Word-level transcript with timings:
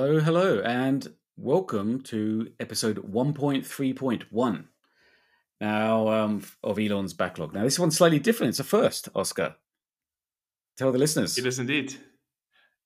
Hello, 0.00 0.20
hello, 0.20 0.60
and 0.60 1.12
welcome 1.36 2.00
to 2.02 2.52
episode 2.60 2.98
1.3.1. 2.98 4.64
Now, 5.60 6.08
um, 6.08 6.42
of 6.62 6.78
Elon's 6.78 7.14
backlog. 7.14 7.52
Now, 7.52 7.64
this 7.64 7.80
one's 7.80 7.96
slightly 7.96 8.20
different. 8.20 8.50
It's 8.50 8.60
a 8.60 8.64
first, 8.64 9.08
Oscar. 9.16 9.56
Tell 10.76 10.92
the 10.92 10.98
listeners. 10.98 11.36
It 11.36 11.46
is 11.46 11.58
indeed. 11.58 11.96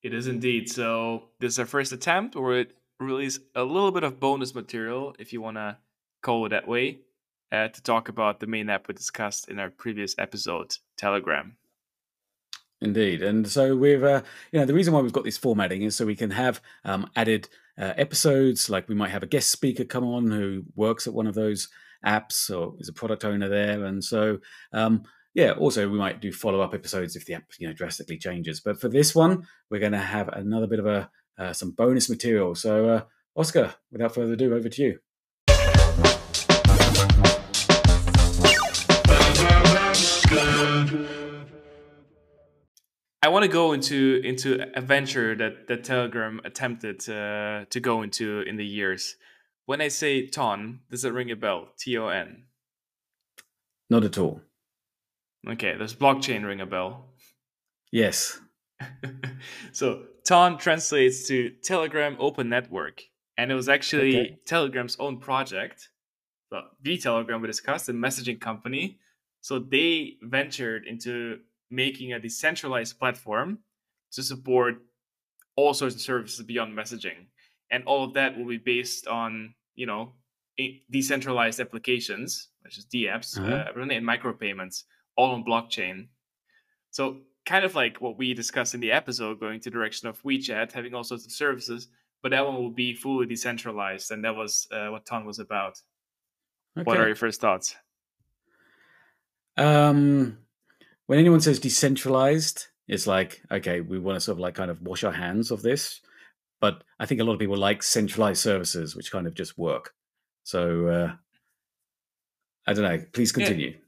It 0.02 0.14
is 0.14 0.26
indeed. 0.26 0.70
So, 0.70 1.24
this 1.38 1.52
is 1.52 1.58
our 1.58 1.66
first 1.66 1.92
attempt 1.92 2.34
where 2.34 2.60
it 2.60 2.72
release 2.98 3.38
a 3.54 3.62
little 3.62 3.92
bit 3.92 4.04
of 4.04 4.18
bonus 4.18 4.54
material, 4.54 5.14
if 5.18 5.34
you 5.34 5.42
want 5.42 5.58
to 5.58 5.76
call 6.22 6.46
it 6.46 6.48
that 6.48 6.66
way, 6.66 7.00
uh, 7.52 7.68
to 7.68 7.82
talk 7.82 8.08
about 8.08 8.40
the 8.40 8.46
main 8.46 8.70
app 8.70 8.88
we 8.88 8.94
discussed 8.94 9.50
in 9.50 9.58
our 9.58 9.68
previous 9.68 10.14
episode, 10.16 10.78
Telegram. 10.96 11.58
Indeed, 12.82 13.22
and 13.22 13.46
so 13.46 13.76
we've, 13.76 14.02
uh, 14.02 14.22
you 14.50 14.58
know, 14.58 14.66
the 14.66 14.74
reason 14.74 14.92
why 14.92 15.00
we've 15.00 15.12
got 15.12 15.22
this 15.22 15.38
formatting 15.38 15.82
is 15.82 15.94
so 15.94 16.04
we 16.04 16.16
can 16.16 16.32
have 16.32 16.60
um, 16.84 17.08
added 17.14 17.48
uh, 17.78 17.92
episodes. 17.96 18.68
Like 18.68 18.88
we 18.88 18.96
might 18.96 19.10
have 19.10 19.22
a 19.22 19.26
guest 19.26 19.52
speaker 19.52 19.84
come 19.84 20.04
on 20.04 20.32
who 20.32 20.64
works 20.74 21.06
at 21.06 21.14
one 21.14 21.28
of 21.28 21.36
those 21.36 21.68
apps 22.04 22.50
or 22.50 22.74
is 22.80 22.88
a 22.88 22.92
product 22.92 23.24
owner 23.24 23.48
there, 23.48 23.84
and 23.84 24.02
so 24.02 24.38
um, 24.72 25.04
yeah. 25.32 25.52
Also, 25.52 25.88
we 25.88 25.96
might 25.96 26.20
do 26.20 26.32
follow 26.32 26.60
up 26.60 26.74
episodes 26.74 27.14
if 27.14 27.24
the 27.24 27.34
app 27.34 27.44
you 27.58 27.68
know 27.68 27.72
drastically 27.72 28.18
changes. 28.18 28.60
But 28.60 28.80
for 28.80 28.88
this 28.88 29.14
one, 29.14 29.46
we're 29.70 29.78
going 29.78 29.92
to 29.92 29.98
have 29.98 30.26
another 30.28 30.66
bit 30.66 30.80
of 30.80 30.86
a 30.86 31.08
uh, 31.38 31.52
some 31.52 31.70
bonus 31.70 32.10
material. 32.10 32.56
So, 32.56 32.88
uh, 32.88 33.02
Oscar, 33.36 33.76
without 33.92 34.12
further 34.12 34.32
ado, 34.32 34.54
over 34.54 34.68
to 34.68 34.82
you. 34.82 34.98
I 43.22 43.28
want 43.28 43.44
to 43.44 43.48
go 43.48 43.72
into 43.72 44.20
into 44.24 44.66
a 44.76 44.80
venture 44.80 45.36
that 45.36 45.68
that 45.68 45.84
Telegram 45.84 46.40
attempted 46.44 47.08
uh, 47.08 47.66
to 47.70 47.80
go 47.80 48.02
into 48.02 48.40
in 48.40 48.56
the 48.56 48.66
years. 48.66 49.16
When 49.66 49.80
I 49.80 49.88
say 49.88 50.26
ton, 50.26 50.80
does 50.90 51.04
it 51.04 51.12
ring 51.12 51.30
a 51.30 51.36
bell? 51.36 51.68
T 51.78 51.96
O 51.96 52.08
N. 52.08 52.44
Not 53.88 54.04
at 54.04 54.18
all. 54.18 54.40
Okay, 55.48 55.76
does 55.76 55.94
blockchain 55.94 56.44
ring 56.44 56.60
a 56.60 56.66
bell? 56.66 57.06
Yes. 57.92 58.40
so 59.72 60.04
Ton 60.24 60.56
translates 60.56 61.26
to 61.28 61.50
Telegram 61.62 62.16
Open 62.18 62.48
Network, 62.48 63.02
and 63.36 63.50
it 63.50 63.54
was 63.54 63.68
actually 63.68 64.18
okay. 64.18 64.38
Telegram's 64.46 64.96
own 64.98 65.18
project. 65.18 65.88
The, 66.50 66.62
the 66.82 66.98
Telegram 66.98 67.40
we 67.40 67.48
discussed, 67.48 67.86
the 67.86 67.92
messaging 67.92 68.40
company. 68.40 68.98
So 69.40 69.58
they 69.58 70.16
ventured 70.22 70.86
into 70.86 71.38
making 71.72 72.12
a 72.12 72.20
decentralized 72.20 72.98
platform 72.98 73.58
to 74.12 74.22
support 74.22 74.76
all 75.56 75.74
sorts 75.74 75.94
of 75.94 76.00
services 76.00 76.44
beyond 76.44 76.76
messaging. 76.76 77.26
And 77.70 77.84
all 77.84 78.04
of 78.04 78.14
that 78.14 78.36
will 78.36 78.46
be 78.46 78.58
based 78.58 79.06
on, 79.06 79.54
you 79.74 79.86
know, 79.86 80.12
decentralized 80.90 81.58
applications, 81.60 82.48
which 82.60 82.78
is 82.78 82.86
DApps, 82.86 83.38
uh-huh. 83.38 83.72
uh, 83.74 83.82
and 83.82 84.06
micropayments, 84.06 84.84
all 85.16 85.32
on 85.32 85.44
blockchain. 85.44 86.08
So 86.90 87.22
kind 87.46 87.64
of 87.64 87.74
like 87.74 88.00
what 88.00 88.18
we 88.18 88.34
discussed 88.34 88.74
in 88.74 88.80
the 88.80 88.92
episode, 88.92 89.40
going 89.40 89.60
to 89.60 89.70
the 89.70 89.74
direction 89.74 90.08
of 90.08 90.22
WeChat, 90.22 90.72
having 90.72 90.94
all 90.94 91.04
sorts 91.04 91.24
of 91.24 91.32
services, 91.32 91.88
but 92.22 92.30
that 92.30 92.46
one 92.46 92.54
will 92.54 92.70
be 92.70 92.94
fully 92.94 93.26
decentralized, 93.26 94.10
and 94.10 94.24
that 94.24 94.36
was 94.36 94.68
uh, 94.70 94.88
what 94.88 95.06
Ton 95.06 95.24
was 95.24 95.38
about. 95.38 95.80
Okay. 96.78 96.84
What 96.84 96.98
are 96.98 97.06
your 97.06 97.16
first 97.16 97.40
thoughts? 97.40 97.74
Um, 99.56 100.38
when 101.12 101.18
anyone 101.18 101.42
says 101.42 101.58
decentralized, 101.58 102.68
it's 102.88 103.06
like, 103.06 103.42
okay, 103.50 103.82
we 103.82 103.98
want 103.98 104.16
to 104.16 104.20
sort 104.22 104.36
of 104.36 104.38
like 104.38 104.54
kind 104.54 104.70
of 104.70 104.80
wash 104.80 105.04
our 105.04 105.12
hands 105.12 105.50
of 105.50 105.60
this. 105.60 106.00
But 106.58 106.84
I 106.98 107.04
think 107.04 107.20
a 107.20 107.24
lot 107.24 107.34
of 107.34 107.38
people 107.38 107.58
like 107.58 107.82
centralized 107.82 108.40
services, 108.40 108.96
which 108.96 109.12
kind 109.12 109.26
of 109.26 109.34
just 109.34 109.58
work. 109.58 109.92
So 110.44 110.86
uh, 110.86 111.12
I 112.66 112.72
don't 112.72 112.84
know. 112.84 113.04
Please 113.12 113.30
continue. 113.30 113.78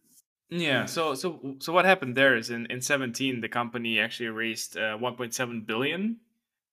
Yeah. 0.50 0.58
yeah. 0.58 0.84
So 0.84 1.14
so 1.14 1.56
so 1.60 1.72
what 1.72 1.86
happened 1.86 2.14
there 2.14 2.36
is 2.36 2.50
in 2.50 2.66
in 2.66 2.82
17 2.82 3.40
the 3.40 3.48
company 3.48 3.98
actually 3.98 4.28
raised 4.28 4.76
uh, 4.76 4.98
1.7 4.98 5.66
billion. 5.66 6.18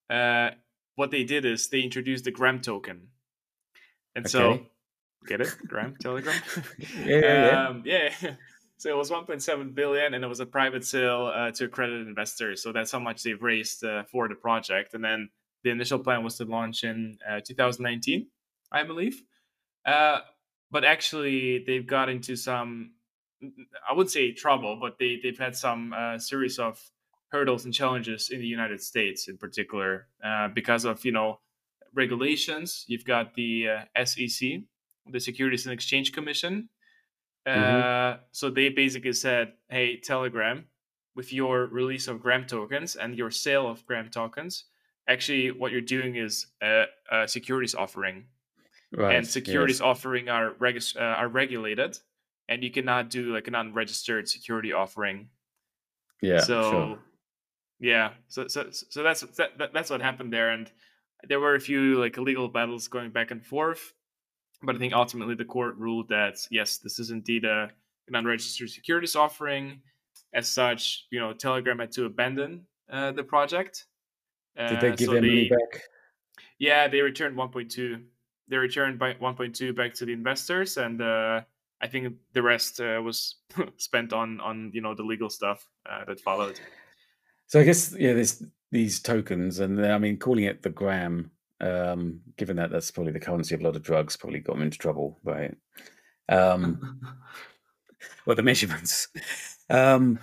Uh, 0.10 0.50
what 0.96 1.12
they 1.12 1.24
did 1.24 1.46
is 1.46 1.70
they 1.70 1.80
introduced 1.80 2.26
the 2.26 2.32
Gram 2.32 2.60
token, 2.60 3.08
and 4.18 4.26
okay. 4.26 4.32
so 4.32 4.66
get 5.26 5.40
it 5.40 5.56
Gram 5.66 5.96
Telegram. 6.02 6.42
yeah, 7.06 7.20
yeah, 7.20 7.68
um, 7.70 7.84
yeah. 7.86 8.12
So 8.82 8.90
it 8.90 8.98
was 8.98 9.12
1.7 9.12 9.76
billion, 9.76 10.16
and 10.16 10.24
it 10.24 10.28
was 10.28 10.40
a 10.40 10.46
private 10.48 10.84
sale 10.84 11.32
uh, 11.32 11.52
to 11.52 11.66
accredited 11.66 12.08
investors. 12.08 12.64
So 12.64 12.72
that's 12.72 12.92
how 12.92 12.98
much 12.98 13.22
they've 13.22 13.40
raised 13.40 13.84
uh, 13.84 14.06
for 14.06 14.28
the 14.28 14.34
project. 14.34 14.96
And 14.96 15.04
then 15.04 15.30
the 15.64 15.70
initial 15.70 16.00
plan 16.00 16.24
was 16.24 16.38
to 16.38 16.46
launch 16.46 16.84
in 16.84 17.20
uh, 17.30 17.42
2019, 17.46 18.26
I 18.72 18.82
believe. 18.82 19.22
Uh, 19.86 20.22
but 20.72 20.84
actually, 20.84 21.64
they've 21.64 21.86
got 21.86 22.10
into 22.10 22.36
some, 22.36 22.94
I 23.88 23.94
would 23.94 24.10
say 24.10 24.32
trouble, 24.32 24.80
but 24.82 24.98
they 24.98 25.20
they've 25.22 25.38
had 25.38 25.56
some 25.56 25.94
uh, 25.94 26.18
series 26.18 26.58
of 26.58 26.82
hurdles 27.30 27.66
and 27.66 27.74
challenges 27.76 28.32
in 28.32 28.40
the 28.40 28.48
United 28.48 28.82
States, 28.82 29.28
in 29.28 29.38
particular, 29.38 30.08
uh, 30.26 30.48
because 30.48 30.86
of 30.86 31.06
you 31.06 31.12
know 31.12 31.40
regulations. 31.94 32.86
You've 32.88 33.06
got 33.06 33.36
the 33.36 33.68
SEC, 34.06 34.62
the 35.06 35.20
Securities 35.20 35.68
and 35.68 35.74
Exchange 35.74 36.14
Commission 36.14 36.70
Mm-hmm. 37.48 38.18
Uh, 38.18 38.18
so 38.32 38.50
they 38.50 38.70
basically 38.70 39.14
said, 39.14 39.54
"Hey, 39.70 39.98
Telegram, 39.98 40.66
with 41.16 41.34
your 41.34 41.66
release 41.66 42.08
of 42.08 42.22
Gram 42.22 42.46
tokens 42.46 42.96
and 42.96 43.18
your 43.18 43.32
sale 43.32 43.68
of 43.68 43.86
Gram 43.86 44.10
tokens, 44.10 44.66
actually, 45.08 45.52
what 45.52 45.72
you're 45.72 45.82
doing 45.82 46.16
is 46.16 46.48
a, 46.62 46.86
a 47.12 47.28
securities 47.28 47.74
offering, 47.74 48.26
right. 48.96 49.16
and 49.16 49.28
securities 49.28 49.80
yes. 49.80 49.86
offering 49.86 50.30
are 50.30 50.54
reg- 50.60 50.84
uh, 50.96 51.00
are 51.00 51.28
regulated, 51.28 51.98
and 52.48 52.64
you 52.64 52.70
cannot 52.70 53.10
do 53.10 53.34
like 53.34 53.48
an 53.48 53.56
unregistered 53.56 54.30
security 54.30 54.72
offering. 54.72 55.30
Yeah. 56.22 56.42
So, 56.42 56.72
sure. 56.72 57.00
yeah. 57.80 58.12
So 58.28 58.48
so 58.48 58.68
so 58.72 59.02
that's 59.02 59.22
that, 59.22 59.74
that's 59.74 59.90
what 59.90 60.02
happened 60.02 60.32
there, 60.32 60.52
and 60.52 60.72
there 61.28 61.40
were 61.40 61.56
a 61.56 61.60
few 61.60 62.00
like 62.00 62.18
legal 62.18 62.48
battles 62.48 62.88
going 62.88 63.10
back 63.10 63.32
and 63.32 63.44
forth 63.44 63.94
but 64.64 64.76
I 64.76 64.80
think 64.80 64.94
ultimately 64.94 65.36
the 65.36 65.46
court 65.46 65.76
ruled 65.78 66.10
that 66.10 66.46
yes, 66.50 66.78
this 66.78 67.00
is 67.00 67.12
indeed 67.12 67.46
a, 67.46 67.70
an 68.08 68.16
unregistered 68.16 68.70
securities 68.70 69.16
offering. 69.16 69.82
As 70.34 70.48
such, 70.48 71.08
you 71.10 71.20
know, 71.20 71.34
Telegram 71.34 71.80
had 71.80 71.92
to 71.94 72.06
abandon 72.06 72.66
uh, 72.90 73.12
the 73.12 73.24
project. 73.24 73.86
Uh, 74.58 74.70
Did 74.70 74.82
they 74.82 74.96
give 74.96 75.08
so 75.08 75.14
them 75.14 75.26
money 75.26 75.50
back? 75.50 75.82
Yeah, 76.58 76.88
they 76.88 77.02
returned 77.02 77.38
1.2. 77.38 78.02
They 78.48 78.58
returned 78.58 79.00
by 79.00 79.14
1.2 79.16 79.76
back 79.76 79.94
to 79.96 80.06
the 80.06 80.14
investors, 80.14 80.78
and 80.78 81.02
uh, 81.02 81.42
I 81.82 81.88
think 81.88 82.14
the 82.34 82.42
rest 82.42 82.80
uh, 82.80 83.02
was 83.04 83.36
spent 83.78 84.14
on 84.14 84.40
on 84.42 84.72
you 84.74 84.82
know 84.82 84.94
the 84.94 85.04
legal 85.04 85.30
stuff 85.30 85.68
uh, 85.90 86.06
that 86.06 86.20
followed. 86.20 86.60
So 87.48 87.60
I 87.60 87.64
guess 87.64 87.96
yeah, 87.98 88.14
this 88.14 88.44
these 88.72 89.00
tokens, 89.00 89.60
and 89.60 89.86
I 89.86 89.98
mean, 89.98 90.18
calling 90.18 90.46
it 90.46 90.62
the 90.62 90.70
gram 90.70 91.32
um, 91.62 92.22
given 92.38 92.58
that 92.58 92.72
that's 92.72 92.92
probably 92.92 93.14
the 93.14 93.20
currency 93.20 93.56
of 93.56 93.62
a 93.62 93.64
lot 93.64 93.76
of 93.76 93.84
drugs, 93.84 94.18
probably 94.18 94.40
got 94.40 94.54
them 94.54 94.64
into 94.64 94.78
trouble 94.78 95.20
right? 95.24 95.56
um, 96.30 97.02
well, 98.26 98.36
the 98.36 98.44
measurements. 98.44 99.08
Um, 99.70 100.20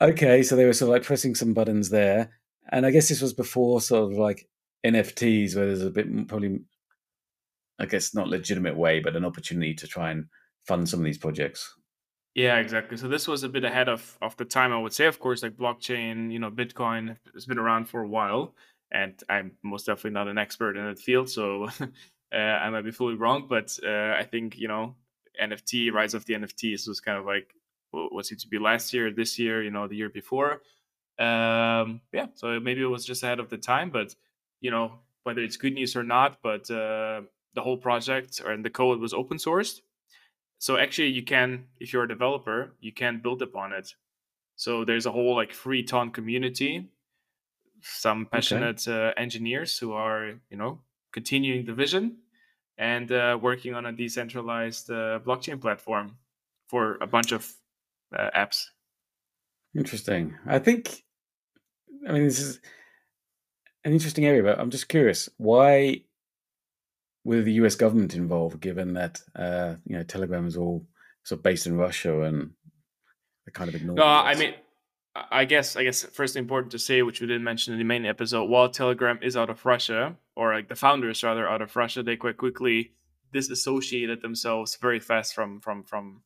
okay, 0.00 0.42
so 0.42 0.56
they 0.56 0.64
were 0.64 0.72
sort 0.72 0.88
of 0.88 0.94
like 0.94 1.04
pressing 1.04 1.34
some 1.34 1.54
buttons 1.54 1.90
there, 1.90 2.32
and 2.72 2.86
I 2.86 2.90
guess 2.90 3.08
this 3.08 3.22
was 3.22 3.32
before 3.32 3.80
sort 3.80 4.12
of 4.12 4.18
like 4.18 4.48
NFTs, 4.86 5.54
where 5.54 5.66
there's 5.66 5.82
a 5.82 5.90
bit 5.90 6.28
probably, 6.28 6.60
I 7.78 7.86
guess, 7.86 8.14
not 8.14 8.28
legitimate 8.28 8.76
way, 8.76 9.00
but 9.00 9.16
an 9.16 9.24
opportunity 9.24 9.74
to 9.74 9.86
try 9.86 10.10
and 10.10 10.26
fund 10.66 10.88
some 10.88 11.00
of 11.00 11.04
these 11.04 11.18
projects. 11.18 11.74
Yeah, 12.34 12.58
exactly. 12.58 12.96
So 12.96 13.08
this 13.08 13.26
was 13.26 13.42
a 13.42 13.48
bit 13.48 13.64
ahead 13.64 13.88
of 13.88 14.16
of 14.22 14.36
the 14.36 14.44
time, 14.44 14.72
I 14.72 14.78
would 14.78 14.92
say. 14.92 15.06
Of 15.06 15.18
course, 15.18 15.42
like 15.42 15.56
blockchain, 15.56 16.32
you 16.32 16.38
know, 16.38 16.50
Bitcoin 16.50 17.16
has 17.34 17.46
been 17.46 17.58
around 17.58 17.88
for 17.88 18.02
a 18.02 18.08
while, 18.08 18.54
and 18.90 19.22
I'm 19.28 19.52
most 19.62 19.86
definitely 19.86 20.12
not 20.12 20.28
an 20.28 20.38
expert 20.38 20.76
in 20.76 20.86
that 20.86 20.98
field, 20.98 21.28
so 21.28 21.68
uh, 22.32 22.36
I 22.36 22.70
might 22.70 22.84
be 22.84 22.90
fully 22.90 23.14
wrong. 23.14 23.46
But 23.48 23.78
uh, 23.84 24.14
I 24.18 24.26
think 24.30 24.58
you 24.58 24.68
know 24.68 24.94
NFT 25.40 25.92
rise 25.92 26.14
of 26.14 26.24
the 26.24 26.34
NFTs 26.34 26.88
was 26.88 27.00
kind 27.00 27.18
of 27.18 27.26
like 27.26 27.54
what 27.90 28.26
seemed 28.26 28.40
to 28.40 28.48
be 28.48 28.58
last 28.58 28.92
year, 28.92 29.10
this 29.10 29.38
year, 29.38 29.62
you 29.62 29.70
know, 29.70 29.88
the 29.88 29.96
year 29.96 30.10
before. 30.10 30.60
Um, 31.18 32.02
yeah, 32.12 32.26
so 32.34 32.60
maybe 32.60 32.82
it 32.82 32.86
was 32.86 33.04
just 33.04 33.22
ahead 33.22 33.40
of 33.40 33.48
the 33.48 33.58
time, 33.58 33.90
but 33.90 34.14
you 34.60 34.70
know 34.70 35.00
whether 35.24 35.42
it's 35.42 35.56
good 35.56 35.74
news 35.74 35.94
or 35.94 36.02
not, 36.02 36.38
but 36.42 36.70
uh, 36.70 37.20
the 37.54 37.60
whole 37.60 37.76
project 37.76 38.40
and 38.40 38.64
the 38.64 38.70
code 38.70 39.00
was 39.00 39.12
open 39.12 39.36
sourced. 39.36 39.80
So 40.58 40.76
actually, 40.76 41.08
you 41.08 41.22
can, 41.22 41.66
if 41.78 41.92
you're 41.92 42.04
a 42.04 42.08
developer, 42.08 42.74
you 42.80 42.92
can 42.92 43.20
build 43.22 43.42
upon 43.42 43.72
it. 43.72 43.94
So 44.56 44.84
there's 44.84 45.06
a 45.06 45.12
whole 45.12 45.36
like 45.36 45.52
free 45.52 45.82
ton 45.82 46.10
community 46.10 46.88
some 47.82 48.26
passionate 48.26 48.86
okay. 48.86 49.08
uh, 49.08 49.12
engineers 49.16 49.78
who 49.78 49.92
are 49.92 50.32
you 50.50 50.56
know 50.56 50.80
continuing 51.12 51.64
the 51.64 51.74
vision 51.74 52.16
and 52.76 53.10
uh, 53.10 53.36
working 53.40 53.74
on 53.74 53.86
a 53.86 53.92
decentralized 53.92 54.90
uh, 54.90 55.18
blockchain 55.24 55.60
platform 55.60 56.16
for 56.68 56.96
a 57.00 57.06
bunch 57.06 57.32
of 57.32 57.52
uh, 58.16 58.30
apps 58.36 58.66
interesting 59.76 60.34
i 60.46 60.58
think 60.58 61.04
i 62.08 62.12
mean 62.12 62.24
this 62.24 62.40
is 62.40 62.60
an 63.84 63.92
interesting 63.92 64.26
area, 64.26 64.42
but 64.42 64.58
I'm 64.58 64.70
just 64.70 64.88
curious 64.88 65.28
why 65.36 66.02
with 67.24 67.44
the 67.44 67.52
U.S. 67.54 67.74
government 67.74 68.14
involved, 68.14 68.60
given 68.60 68.94
that 68.94 69.20
uh, 69.34 69.74
you 69.86 69.96
know 69.96 70.02
Telegram 70.02 70.46
is 70.46 70.56
all 70.56 70.86
sort 71.24 71.38
of 71.38 71.42
based 71.42 71.66
in 71.66 71.76
Russia 71.76 72.22
and 72.22 72.50
they 73.44 73.52
kind 73.52 73.68
of 73.68 73.74
ignore. 73.74 73.96
No, 73.96 74.04
I 74.04 74.34
mean, 74.34 74.54
I 75.30 75.44
guess 75.44 75.76
I 75.76 75.84
guess 75.84 76.04
first 76.04 76.36
important 76.36 76.72
to 76.72 76.78
say, 76.78 77.02
which 77.02 77.20
we 77.20 77.26
didn't 77.26 77.44
mention 77.44 77.72
in 77.72 77.78
the 77.78 77.84
main 77.84 78.04
episode, 78.04 78.44
while 78.44 78.68
Telegram 78.68 79.18
is 79.22 79.36
out 79.36 79.50
of 79.50 79.64
Russia, 79.64 80.16
or 80.36 80.54
like 80.54 80.68
the 80.68 80.76
founders 80.76 81.22
rather 81.22 81.48
out 81.48 81.62
of 81.62 81.74
Russia, 81.76 82.02
they 82.02 82.16
quite 82.16 82.36
quickly 82.36 82.92
disassociated 83.32 84.22
themselves 84.22 84.76
very 84.76 85.00
fast 85.00 85.34
from 85.34 85.60
from 85.60 85.84
from 85.84 86.22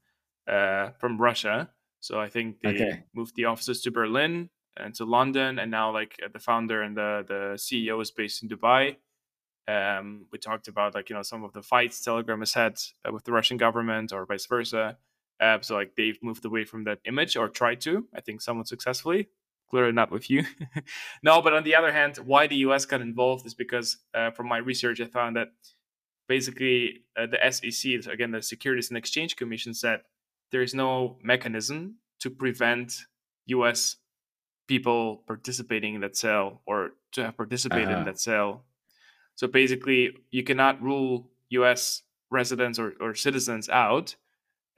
uh, 0.48 0.90
from 0.98 1.20
Russia. 1.20 1.70
So 2.00 2.20
I 2.20 2.28
think 2.28 2.60
they 2.62 2.70
okay. 2.70 3.04
moved 3.14 3.36
the 3.36 3.44
offices 3.44 3.80
to 3.82 3.90
Berlin 3.90 4.50
and 4.76 4.94
to 4.96 5.04
London, 5.04 5.58
and 5.58 5.70
now 5.70 5.92
like 5.92 6.16
the 6.32 6.38
founder 6.38 6.82
and 6.82 6.96
the 6.96 7.24
the 7.26 7.42
CEO 7.56 8.00
is 8.02 8.10
based 8.10 8.42
in 8.42 8.48
Dubai. 8.48 8.96
Um, 9.68 10.26
we 10.32 10.38
talked 10.38 10.66
about 10.66 10.94
like 10.94 11.08
you 11.08 11.14
know 11.16 11.22
some 11.22 11.44
of 11.44 11.52
the 11.52 11.62
fights 11.62 12.02
Telegram 12.02 12.40
has 12.40 12.54
had 12.54 12.80
uh, 13.06 13.12
with 13.12 13.24
the 13.24 13.32
Russian 13.32 13.56
government 13.56 14.12
or 14.12 14.26
vice 14.26 14.46
versa. 14.46 14.98
Uh, 15.42 15.58
so 15.60 15.74
like 15.74 15.96
they've 15.96 16.18
moved 16.22 16.44
away 16.44 16.64
from 16.64 16.84
that 16.84 17.00
image 17.04 17.36
or 17.36 17.48
tried 17.48 17.80
to. 17.82 18.06
I 18.14 18.20
think 18.20 18.40
somewhat 18.40 18.68
successfully. 18.68 19.28
Clearly 19.70 19.92
not 19.92 20.10
with 20.10 20.30
you. 20.30 20.44
no, 21.22 21.42
but 21.42 21.54
on 21.54 21.64
the 21.64 21.74
other 21.74 21.92
hand, 21.92 22.18
why 22.18 22.46
the 22.46 22.56
US 22.66 22.84
got 22.84 23.00
involved 23.00 23.46
is 23.46 23.54
because 23.54 23.96
uh, 24.14 24.30
from 24.30 24.46
my 24.48 24.58
research 24.58 25.00
I 25.00 25.06
found 25.06 25.36
that 25.36 25.48
basically 26.28 27.04
uh, 27.16 27.26
the 27.26 27.38
SEC, 27.50 28.12
again 28.12 28.30
the 28.30 28.42
Securities 28.42 28.90
and 28.90 28.98
Exchange 28.98 29.36
Commission, 29.36 29.74
said 29.74 30.02
there 30.52 30.62
is 30.62 30.74
no 30.74 31.18
mechanism 31.22 31.96
to 32.20 32.30
prevent 32.30 33.06
US 33.46 33.96
people 34.68 35.24
participating 35.26 35.94
in 35.94 36.02
that 36.02 36.16
sale 36.16 36.62
or 36.66 36.92
to 37.12 37.24
have 37.24 37.36
participated 37.36 37.88
uh-huh. 37.88 37.98
in 37.98 38.04
that 38.04 38.20
sale 38.20 38.64
so 39.34 39.46
basically, 39.46 40.16
you 40.30 40.42
cannot 40.42 40.82
rule 40.82 41.30
US 41.50 42.02
residents 42.30 42.78
or, 42.78 42.94
or 43.00 43.14
citizens 43.14 43.68
out. 43.68 44.16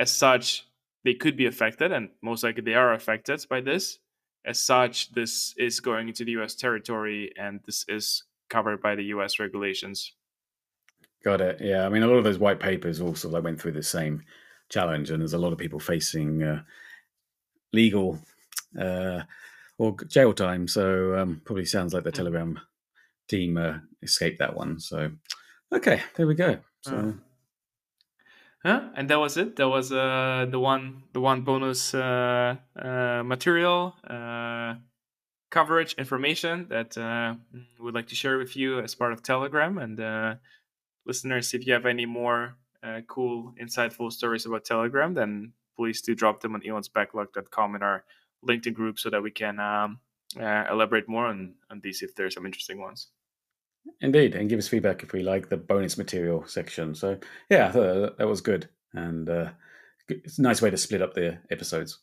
As 0.01 0.11
such, 0.11 0.67
they 1.05 1.15
could 1.15 1.37
be 1.37 1.47
affected, 1.47 1.93
and 1.93 2.09
most 2.23 2.43
likely 2.43 2.63
they 2.63 2.75
are 2.75 2.95
affected 2.95 3.45
by 3.49 3.61
this. 3.61 3.99
As 4.45 4.59
such, 4.59 5.13
this 5.13 5.55
is 5.57 5.81
going 5.81 6.09
into 6.09 6.25
the 6.25 6.33
US 6.33 6.55
territory, 6.55 7.33
and 7.39 7.61
this 7.65 7.85
is 7.89 8.25
covered 8.51 8.83
by 8.83 8.95
the 8.95 9.05
US 9.05 9.39
regulations. 9.39 10.13
Got 11.25 11.41
it. 11.41 11.59
Yeah. 11.61 11.87
I 11.87 11.89
mean, 11.89 12.03
a 12.03 12.07
lot 12.07 12.17
of 12.17 12.25
those 12.25 12.39
white 12.39 12.61
papers 12.61 13.01
also 13.01 13.29
like 13.31 13.45
went 13.45 13.61
through 13.61 13.73
the 13.73 13.83
same 13.83 14.23
challenge, 14.69 15.11
and 15.11 15.21
there's 15.21 15.33
a 15.33 15.39
lot 15.39 15.53
of 15.53 15.59
people 15.59 15.81
facing 15.81 16.43
uh, 16.43 16.63
legal 17.73 18.19
uh, 18.79 19.23
or 19.79 19.97
jail 20.09 20.35
time. 20.35 20.69
So 20.69 21.17
um, 21.17 21.41
probably 21.45 21.65
sounds 21.65 21.95
like 21.95 22.05
the 22.05 22.11
hmm. 22.11 22.17
Telegram 22.17 22.61
team 23.29 23.57
uh, 23.57 23.79
escaped 24.03 24.39
that 24.39 24.55
one. 24.55 24.79
So, 24.79 25.11
okay, 25.73 26.03
there 26.17 26.27
we 26.27 26.35
go. 26.35 26.59
So, 26.83 26.97
uh, 26.97 27.13
huh? 28.65 28.89
and 28.95 29.09
that 29.11 29.21
was 29.21 29.37
it. 29.37 29.57
That 29.57 29.69
was 29.69 29.93
uh, 29.93 30.47
the 30.51 30.59
one, 30.59 31.05
the 31.13 31.21
one 31.21 31.43
bonus 31.43 31.95
uh, 31.95 32.57
uh, 32.77 33.23
material 33.25 33.95
uh, 34.09 34.75
coverage 35.51 35.95
information 35.95 36.67
that 36.69 36.97
uh, 36.99 37.35
we'd 37.81 37.95
like 37.95 38.09
to 38.09 38.15
share 38.15 38.39
with 38.39 38.57
you 38.57 38.81
as 38.81 38.95
part 38.95 39.13
of 39.13 39.23
Telegram. 39.23 39.79
And 39.79 40.01
uh, 40.01 40.35
listeners, 41.07 41.55
if 41.55 41.67
you 41.67 41.73
have 41.73 41.87
any 41.87 42.07
more 42.07 42.57
cool, 43.07 43.55
insightful 43.61 44.13
stories 44.13 44.45
about 44.45 44.65
Telegram, 44.65 45.15
then 45.15 45.53
please 45.77 46.03
do 46.03 46.15
drop 46.15 46.41
them 46.41 46.55
on 46.55 46.61
elonsbacklog.com 46.61 47.77
in 47.77 47.83
our 47.83 48.05
LinkedIn 48.47 48.75
group 48.75 48.99
so 48.99 49.09
that 49.09 49.23
we 49.23 49.31
can 49.31 49.59
um, 49.59 50.01
elaborate 50.37 51.09
more 51.09 51.27
on, 51.27 51.55
on 51.71 51.81
these 51.81 52.03
if 52.03 52.15
there's 52.15 52.35
some 52.35 52.45
interesting 52.45 52.79
ones. 52.79 53.09
Indeed, 54.01 54.35
and 54.35 54.49
give 54.49 54.59
us 54.59 54.69
feedback 54.69 55.03
if 55.03 55.13
we 55.13 55.23
like 55.23 55.49
the 55.49 55.57
bonus 55.57 55.97
material 55.99 56.47
section. 56.47 56.95
So 56.95 57.19
yeah, 57.51 57.71
that 57.71 58.29
was 58.29 58.41
good, 58.41 58.69
and 58.93 59.29
uh, 59.29 59.51
it's 60.09 60.39
a 60.39 60.43
nice 60.43 60.61
way 60.61 60.71
to 60.71 60.77
split 60.77 61.03
up 61.03 61.15
the 61.15 61.39
episodes. 61.51 62.01